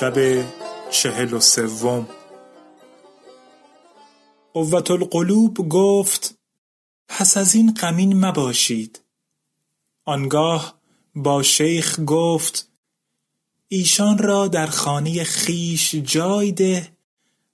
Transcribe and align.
شب 0.00 0.44
چهل 0.90 1.34
و 1.34 1.40
سوم. 1.40 2.08
قوت 4.52 4.90
القلوب 4.90 5.68
گفت 5.68 6.38
پس 7.08 7.36
از 7.36 7.54
این 7.54 7.74
غمین 7.74 8.24
مباشید. 8.24 9.00
آنگاه 10.04 10.74
با 11.14 11.42
شیخ 11.42 12.00
گفت 12.06 12.68
ایشان 13.68 14.18
را 14.18 14.48
در 14.48 14.66
خانه 14.66 15.24
خیش 15.24 15.94
جای 15.94 16.52
ده 16.52 16.88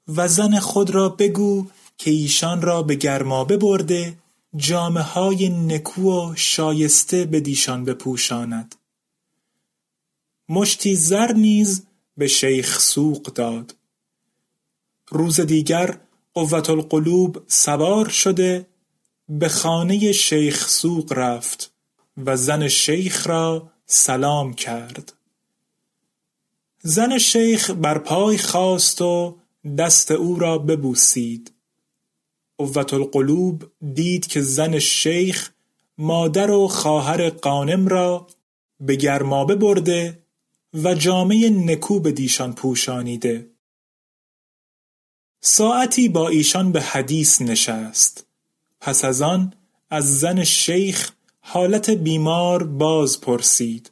و 0.08 0.28
زن 0.28 0.58
خود 0.58 0.90
را 0.90 1.08
بگو 1.08 1.66
که 1.98 2.10
ایشان 2.10 2.62
را 2.62 2.82
به 2.82 2.94
گرمابه 2.94 3.56
برده 3.56 4.18
جامه 4.56 5.02
های 5.02 5.48
نکو 5.48 6.02
و 6.02 6.34
شایسته 6.36 7.24
به 7.24 7.40
دیشان 7.40 7.84
بپوشاند. 7.84 8.74
مشتی 10.48 10.94
زر 10.94 11.32
نیز 11.32 11.82
به 12.16 12.26
شیخ 12.26 12.78
سوق 12.80 13.22
داد. 13.22 13.74
روز 15.08 15.40
دیگر 15.40 16.00
قوت 16.34 16.70
القلوب 16.70 17.44
سوار 17.46 18.08
شده 18.08 18.66
به 19.28 19.48
خانه 19.48 20.12
شیخ 20.12 20.68
سوق 20.68 21.12
رفت 21.12 21.72
و 22.24 22.36
زن 22.36 22.68
شیخ 22.68 23.26
را 23.26 23.70
سلام 23.86 24.54
کرد. 24.54 25.12
زن 26.82 27.18
شیخ 27.18 27.70
بر 27.70 27.98
پای 27.98 28.38
خاست 28.38 29.02
و 29.02 29.38
دست 29.78 30.10
او 30.10 30.38
را 30.38 30.58
ببوسید. 30.58 31.52
قوت 32.58 32.94
القلوب 32.94 33.72
دید 33.94 34.26
که 34.26 34.40
زن 34.40 34.78
شیخ 34.78 35.50
مادر 35.98 36.50
و 36.50 36.68
خواهر 36.68 37.30
قانم 37.30 37.88
را 37.88 38.26
به 38.80 38.96
گرمابه 38.96 39.54
برده 39.54 40.21
و 40.74 40.94
جامه 40.94 41.50
نکو 41.50 41.98
دیشان 41.98 42.52
پوشانیده. 42.52 43.50
ساعتی 45.40 46.08
با 46.08 46.28
ایشان 46.28 46.72
به 46.72 46.80
حدیث 46.80 47.42
نشست. 47.42 48.26
پس 48.80 49.04
از 49.04 49.22
آن 49.22 49.54
از 49.90 50.20
زن 50.20 50.44
شیخ 50.44 51.12
حالت 51.40 51.90
بیمار 51.90 52.64
باز 52.64 53.20
پرسید. 53.20 53.90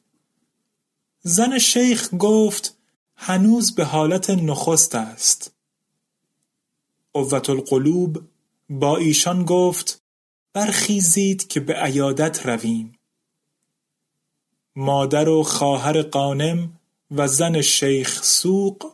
زن 1.22 1.58
شیخ 1.58 2.08
گفت 2.18 2.76
هنوز 3.14 3.74
به 3.74 3.84
حالت 3.84 4.30
نخست 4.30 4.94
است. 4.94 5.52
قوت 7.12 7.50
القلوب 7.50 8.22
با 8.70 8.96
ایشان 8.96 9.44
گفت 9.44 10.02
برخیزید 10.52 11.48
که 11.48 11.60
به 11.60 11.74
عیادت 11.74 12.46
رویم. 12.46 12.99
مادر 14.76 15.28
و 15.28 15.42
خواهر 15.42 16.02
قانم 16.02 16.72
و 17.10 17.28
زن 17.28 17.60
شیخ 17.60 18.22
سوق 18.22 18.86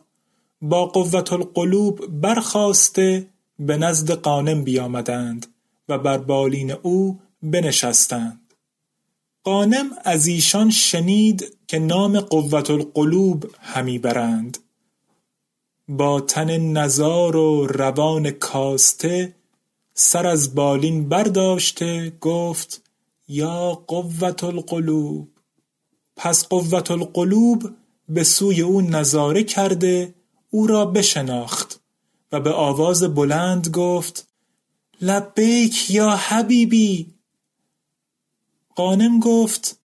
با 0.61 0.85
قوت 0.85 1.33
القلوب 1.33 2.07
برخاسته 2.07 3.27
به 3.59 3.77
نزد 3.77 4.11
قانم 4.11 4.63
بیامدند 4.63 5.47
و 5.89 5.97
بر 5.97 6.17
بالین 6.17 6.71
او 6.71 7.19
بنشستند. 7.43 8.53
قانم 9.43 9.89
از 10.03 10.27
ایشان 10.27 10.69
شنید 10.69 11.57
که 11.67 11.79
نام 11.79 12.19
قوت 12.19 12.69
القلوب 12.69 13.45
همی 13.59 13.99
برند. 13.99 14.57
با 15.87 16.21
تن 16.21 16.57
نزار 16.57 17.35
و 17.35 17.67
روان 17.67 18.31
کاسته 18.31 19.35
سر 19.93 20.27
از 20.27 20.55
بالین 20.55 21.09
برداشته 21.09 22.13
گفت 22.21 22.83
یا 23.27 23.83
قوت 23.87 24.43
القلوب 24.43 25.29
پس 26.17 26.47
قوت 26.47 26.91
القلوب 26.91 27.75
به 28.09 28.23
سوی 28.23 28.61
او 28.61 28.81
نظاره 28.81 29.43
کرده 29.43 30.15
او 30.49 30.67
را 30.67 30.85
بشناخت 30.85 31.79
و 32.31 32.39
به 32.39 32.51
آواز 32.51 33.03
بلند 33.03 33.67
گفت 33.67 34.27
لبیک 35.01 35.91
یا 35.91 36.09
حبیبی؟ 36.09 37.13
قانم 38.75 39.19
گفت 39.19 39.79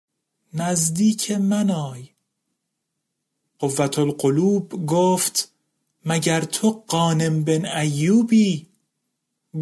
نزدیک 0.54 1.32
من 1.32 1.72
آی. 1.72 2.10
قوت 3.60 4.00
القلوب 4.00 4.86
گفت 4.86 5.52
مگر 6.06 6.42
تو 6.42 6.84
قانم 6.88 7.44
بن 7.44 7.66
ایوبی؟ 7.66 8.68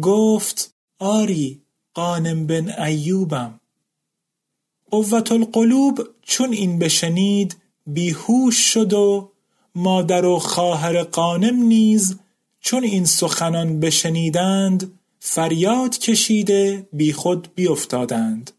گفت 0.02 0.74
آری 0.98 1.62
قانم 1.94 2.46
بن 2.46 2.68
ایوبم. 2.68 3.60
قوت 4.90 5.32
القلوب 5.32 6.08
چون 6.22 6.52
این 6.52 6.78
بشنید 6.78 7.56
بیهوش 7.86 8.56
شد 8.56 8.92
و 8.92 9.30
مادر 9.74 10.24
و 10.24 10.38
خواهر 10.38 11.02
قانم 11.02 11.62
نیز 11.62 12.18
چون 12.60 12.84
این 12.84 13.04
سخنان 13.04 13.80
بشنیدند 13.80 14.92
فریاد 15.20 15.98
کشیده 15.98 16.88
بیخود 16.92 17.48
بیافتادند. 17.54 18.50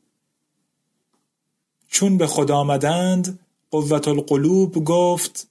چون 1.89 2.17
به 2.17 2.27
خود 2.27 2.51
آمدند 2.51 3.39
قوت 3.71 4.07
القلوب 4.07 4.83
گفت 4.83 5.47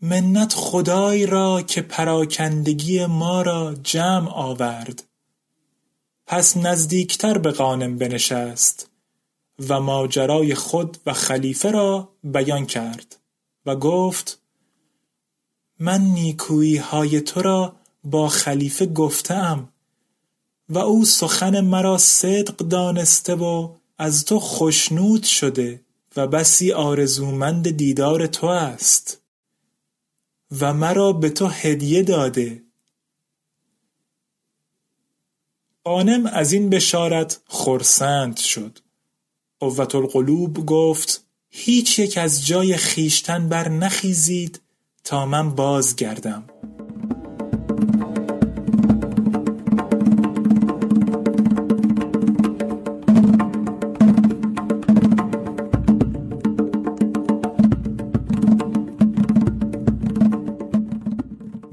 منت 0.00 0.54
خدای 0.54 1.26
را 1.26 1.62
که 1.62 1.82
پراکندگی 1.82 3.06
ما 3.06 3.42
را 3.42 3.74
جمع 3.82 4.30
آورد. 4.30 5.04
پس 6.26 6.56
نزدیکتر 6.56 7.38
به 7.38 7.50
قانم 7.50 7.98
بنشست. 7.98 8.89
و 9.68 9.80
ماجرای 9.80 10.54
خود 10.54 10.96
و 11.06 11.12
خلیفه 11.12 11.70
را 11.70 12.08
بیان 12.24 12.66
کرد 12.66 13.16
و 13.66 13.76
گفت 13.76 14.42
من 15.78 16.00
نیکویی 16.00 16.76
های 16.76 17.20
تو 17.20 17.42
را 17.42 17.76
با 18.04 18.28
خلیفه 18.28 18.86
گفتم 18.86 19.68
و 20.68 20.78
او 20.78 21.04
سخن 21.04 21.60
مرا 21.60 21.98
صدق 21.98 22.56
دانسته 22.56 23.34
و 23.34 23.74
از 23.98 24.24
تو 24.24 24.40
خشنود 24.40 25.22
شده 25.22 25.80
و 26.16 26.26
بسی 26.26 26.72
آرزومند 26.72 27.70
دیدار 27.70 28.26
تو 28.26 28.46
است 28.46 29.20
و 30.60 30.74
مرا 30.74 31.12
به 31.12 31.30
تو 31.30 31.46
هدیه 31.46 32.02
داده. 32.02 32.62
قانم 35.84 36.26
از 36.26 36.52
این 36.52 36.70
بشارت 36.70 37.40
خرسند 37.46 38.36
شد. 38.36 38.78
قوت 39.60 39.94
القلوب 39.94 40.66
گفت 40.66 41.24
هیچ 41.50 41.98
یک 41.98 42.18
از 42.18 42.46
جای 42.46 42.76
خیشتن 42.76 43.48
بر 43.48 43.68
نخیزید 43.68 44.60
تا 45.04 45.26
من 45.26 45.50
بازگردم. 45.50 46.44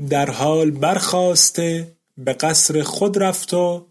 در 0.09 0.31
حال 0.31 0.71
برخاسته 0.71 1.97
به 2.17 2.33
قصر 2.33 2.83
خود 2.83 3.17
رفت 3.23 3.53
و 3.53 3.87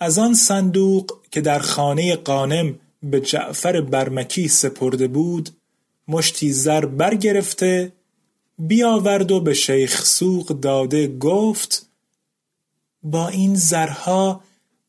از 0.00 0.18
آن 0.18 0.34
صندوق 0.34 1.10
که 1.30 1.40
در 1.40 1.58
خانه 1.58 2.16
قانم 2.16 2.78
به 3.04 3.20
جعفر 3.20 3.80
برمکی 3.80 4.48
سپرده 4.48 5.08
بود 5.08 5.50
مشتی 6.08 6.52
زر 6.52 6.86
برگرفته 6.86 7.92
بیاورد 8.58 9.32
و 9.32 9.40
به 9.40 9.54
شیخ 9.54 10.04
سوق 10.04 10.46
داده 10.46 11.18
گفت 11.18 11.86
با 13.02 13.28
این 13.28 13.54
زرها 13.54 14.40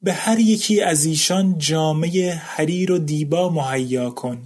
به 0.02 0.14
هر 0.14 0.40
یکی 0.40 0.82
از 0.82 1.06
ایشان 1.06 1.58
جامعه 1.58 2.34
حریر 2.34 2.92
و 2.92 2.98
دیبا 2.98 3.50
مهیا 3.50 4.10
کن. 4.10 4.44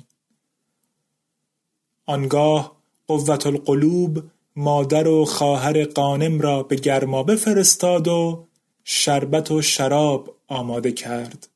آنگاه 2.06 2.76
قوت 3.08 3.48
القلوب 3.48 4.24
مادر 4.56 5.08
و 5.08 5.26
خواهر 5.26 5.86
قانم 5.86 6.42
را 6.42 6.64
به 6.64 6.76
گرمابه 6.76 7.36
فرستاد 7.36 8.08
و 8.08 8.48
شربت 8.84 9.52
و 9.52 9.62
شراب 9.62 10.36
آماده 10.48 10.92
کرد. 10.92 11.48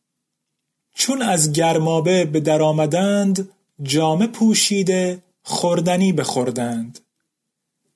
چون 0.93 1.21
از 1.21 1.51
گرمابه 1.51 2.25
به 2.25 2.39
در 2.39 2.61
آمدند 2.61 3.49
جامه 3.83 4.27
پوشیده 4.27 5.23
خوردنی 5.43 6.13
بخوردند. 6.13 6.99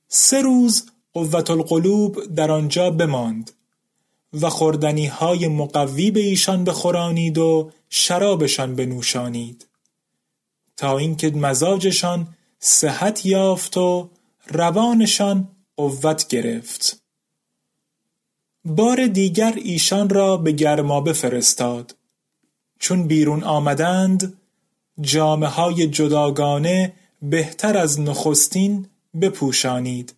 سه 0.07 0.41
روز 0.41 0.85
قوت 1.13 1.51
القلوب 1.51 2.35
در 2.35 2.51
آنجا 2.51 2.91
بماند 2.91 3.51
و 4.41 4.49
خوردنی 4.49 5.05
های 5.05 5.47
مقوی 5.47 6.11
به 6.11 6.19
ایشان 6.19 6.63
بخورانید 6.63 7.38
و 7.38 7.71
شرابشان 7.89 8.75
بنوشانید. 8.75 9.67
تا 10.77 10.97
اینکه 10.97 11.29
مزاجشان 11.29 12.27
صحت 12.59 13.25
یافت 13.25 13.77
و 13.77 14.09
روانشان 14.47 15.47
قوت 15.77 16.27
گرفت. 16.27 17.01
بار 18.65 19.07
دیگر 19.07 19.53
ایشان 19.55 20.09
را 20.09 20.38
به 20.38 20.51
گرمابه 20.51 21.13
فرستاد. 21.13 21.96
چون 22.79 23.07
بیرون 23.07 23.44
آمدند 23.44 24.33
جامه 25.01 25.47
های 25.47 25.88
جداگانه 25.88 26.94
بهتر 27.21 27.77
از 27.77 28.00
نخستین 28.00 28.88
بپوشانید. 29.21 30.13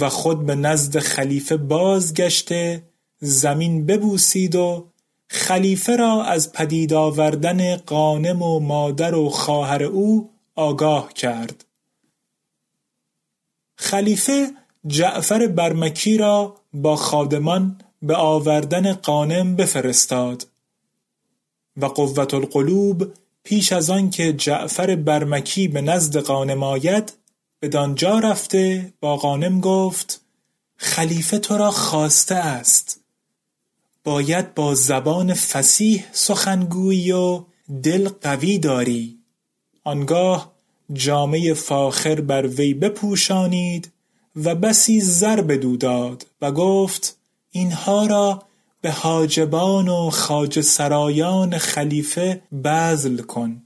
و 0.00 0.08
خود 0.08 0.46
به 0.46 0.54
نزد 0.54 0.98
خلیفه 0.98 1.56
بازگشته 1.56 2.82
زمین 3.20 3.86
ببوسید 3.86 4.54
و 4.54 4.86
خلیفه 5.28 5.96
را 5.96 6.24
از 6.24 6.52
پدید 6.52 6.92
آوردن 6.92 7.76
قانم 7.76 8.42
و 8.42 8.60
مادر 8.60 9.14
و 9.14 9.28
خواهر 9.28 9.82
او 9.82 10.30
آگاه 10.54 11.12
کرد. 11.12 11.64
خلیفه 13.76 14.50
جعفر 14.86 15.46
برمکی 15.46 16.16
را 16.16 16.54
با 16.72 16.96
خادمان 16.96 17.78
به 18.02 18.16
آوردن 18.16 18.92
قانم 18.92 19.56
بفرستاد. 19.56 20.46
و 21.76 21.86
قوت 21.86 22.34
القلوب 22.34 23.12
پیش 23.44 23.72
از 23.72 23.90
آن 23.90 24.10
که 24.10 24.32
جعفر 24.32 24.96
برمکی 24.96 25.68
به 25.68 25.80
نزد 25.80 26.16
قانم 26.16 26.62
آید 26.62 27.12
بدانجا 27.62 28.18
رفته 28.18 28.92
با 29.00 29.16
قانم 29.16 29.60
گفت 29.60 30.20
خلیفه 30.76 31.38
تو 31.38 31.56
را 31.56 31.70
خواسته 31.70 32.34
است. 32.34 33.00
باید 34.04 34.54
با 34.54 34.74
زبان 34.74 35.34
فسیح 35.34 36.04
سخنگویی 36.12 37.12
و 37.12 37.44
دل 37.82 38.08
قوی 38.08 38.58
داری. 38.58 39.18
آنگاه 39.84 40.52
جامه 40.92 41.54
فاخر 41.54 42.20
بر 42.20 42.46
وی 42.46 42.74
بپوشانید 42.74 43.92
و 44.36 44.54
بسی 44.54 45.00
زر 45.00 45.40
بدو 45.40 45.76
داد 45.76 46.26
و 46.40 46.52
گفت 46.52 47.16
اینها 47.50 48.06
را 48.06 48.42
به 48.82 48.90
حاجبان 48.90 49.88
و 49.88 50.10
خاج 50.10 50.60
سرایان 50.60 51.58
خلیفه 51.58 52.42
بذل 52.64 53.16
کن. 53.16 53.62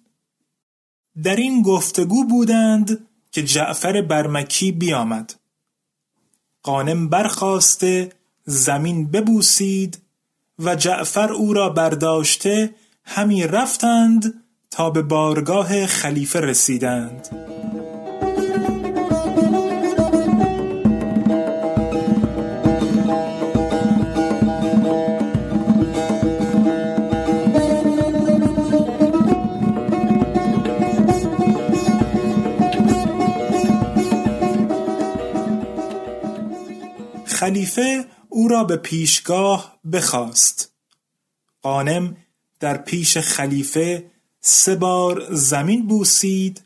در 1.22 1.36
این 1.36 1.62
گفتگو 1.62 2.24
بودند 2.24 3.06
که 3.32 3.42
جعفر 3.42 4.02
برمکی 4.02 4.72
بیامد. 4.72 5.34
قانم 6.62 7.08
برخواسته 7.08 8.12
زمین 8.44 9.10
ببوسید 9.10 9.98
و 10.58 10.76
جعفر 10.76 11.32
او 11.32 11.52
را 11.52 11.68
برداشته 11.68 12.74
همی 13.04 13.46
رفتند 13.46 14.34
تا 14.70 14.90
به 14.90 15.02
بارگاه 15.02 15.86
خلیفه 15.86 16.40
رسیدند. 16.40 17.55
خلیفه 37.66 38.04
او 38.28 38.48
را 38.48 38.64
به 38.64 38.76
پیشگاه 38.76 39.78
بخواست. 39.92 40.72
قانم 41.62 42.16
در 42.60 42.76
پیش 42.76 43.18
خلیفه 43.18 44.10
سه 44.40 44.74
بار 44.74 45.34
زمین 45.34 45.86
بوسید 45.86 46.64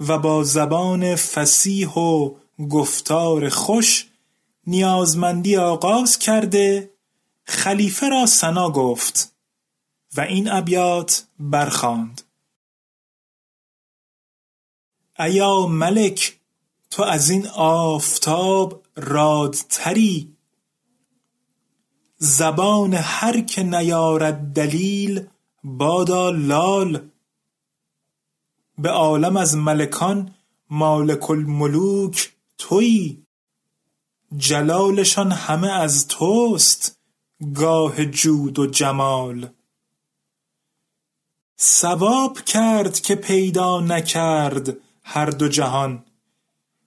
و 0.00 0.18
با 0.18 0.44
زبان 0.44 1.16
فسیح 1.16 1.88
و 1.88 2.34
گفتار 2.70 3.48
خوش 3.48 4.06
نیازمندی 4.66 5.56
آغاز 5.56 6.18
کرده 6.18 6.90
خلیفه 7.44 8.08
را 8.08 8.26
سنا 8.26 8.70
گفت 8.70 9.32
و 10.16 10.20
این 10.20 10.50
ابیات 10.50 11.26
برخاند. 11.38 12.22
ایا 15.18 15.66
ملک 15.66 16.36
تو 16.90 17.02
از 17.02 17.30
این 17.30 17.46
آفتاب 17.56 18.82
رادتری 18.96 20.35
زبان 22.18 22.94
هر 22.94 23.40
که 23.40 23.62
نیارد 23.62 24.52
دلیل 24.52 25.26
بادا 25.64 26.30
لال. 26.30 27.08
به 28.78 28.90
عالم 28.90 29.36
از 29.36 29.56
ملکان 29.56 30.34
مالک 30.70 31.30
الملوک 31.30 32.32
تویی 32.58 33.26
جلالشان 34.36 35.32
همه 35.32 35.72
از 35.72 36.08
توست 36.08 36.98
گاه 37.54 38.04
جود 38.04 38.58
و 38.58 38.66
جمال. 38.66 39.48
ثواب 41.60 42.40
کرد 42.40 43.00
که 43.00 43.14
پیدا 43.14 43.80
نکرد 43.80 44.76
هر 45.02 45.26
دو 45.26 45.48
جهان. 45.48 46.04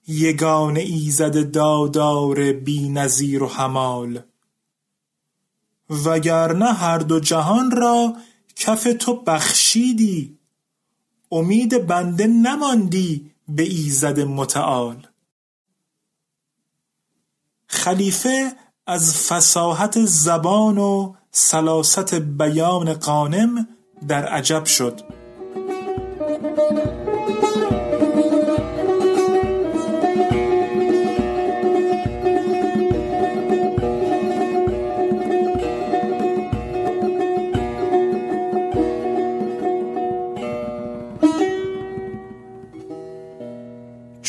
یگانه 0.08 0.80
ایزد 0.80 1.50
دادار 1.50 2.38
نظیر 2.68 3.42
و 3.42 3.46
همال 3.48 4.22
وگرنه 5.90 6.72
هر 6.72 6.98
دو 6.98 7.20
جهان 7.20 7.70
را 7.70 8.16
کف 8.56 8.88
تو 9.00 9.22
بخشیدی. 9.22 10.38
امید 11.32 11.86
بنده 11.86 12.26
نماندی 12.26 13.30
به 13.48 13.62
ایزد 13.62 14.20
متعال. 14.20 15.06
خلیفه 17.66 18.52
از 18.86 19.14
فساحت 19.14 20.04
زبان 20.04 20.78
و 20.78 21.14
سلاست 21.30 22.14
بیان 22.14 22.94
قانم 22.94 23.68
در 24.08 24.26
عجب 24.26 24.64
شد. 24.64 25.00